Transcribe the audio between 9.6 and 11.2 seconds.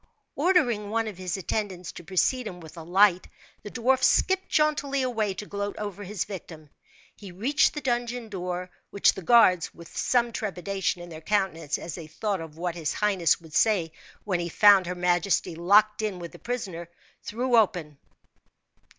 with some trepidation in